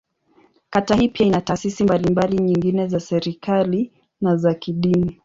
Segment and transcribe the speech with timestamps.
[0.69, 5.19] Kata hii pia ina taasisi mbalimbali nyingine za serikali, na za kidini.